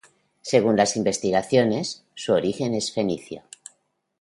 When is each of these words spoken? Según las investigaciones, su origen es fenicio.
Según 0.41 0.77
las 0.77 0.95
investigaciones, 0.97 2.03
su 2.15 2.33
origen 2.33 2.73
es 2.73 2.91
fenicio. 2.91 3.43